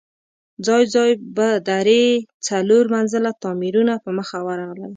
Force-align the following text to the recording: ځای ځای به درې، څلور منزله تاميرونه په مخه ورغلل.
ځای 0.65 0.83
ځای 0.95 1.11
به 1.35 1.49
درې، 1.69 2.05
څلور 2.47 2.83
منزله 2.95 3.31
تاميرونه 3.43 3.93
په 4.03 4.09
مخه 4.17 4.37
ورغلل. 4.47 4.89